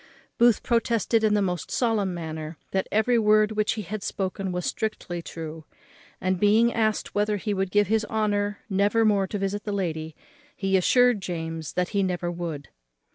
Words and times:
Booth 0.39 0.63
protested 0.63 1.23
in 1.23 1.35
the 1.35 1.43
most 1.43 1.69
solemn 1.69 2.11
manner 2.11 2.57
that 2.71 2.87
every 2.91 3.19
word 3.19 3.51
which 3.51 3.73
he 3.73 3.83
had 3.83 4.01
spoken 4.01 4.51
was 4.51 4.65
strictly 4.65 5.21
true; 5.21 5.63
and 6.19 6.39
being 6.39 6.73
asked 6.73 7.13
whether 7.13 7.37
he 7.37 7.53
would 7.53 7.69
give 7.69 7.85
his 7.85 8.03
honour 8.05 8.61
never 8.67 9.05
more 9.05 9.27
to 9.27 9.37
visit 9.37 9.63
the 9.63 9.71
lady, 9.71 10.15
he 10.55 10.75
assured 10.75 11.21
James 11.21 11.73
that 11.73 11.89
he 11.89 12.01
never 12.01 12.31
would. 12.31 12.69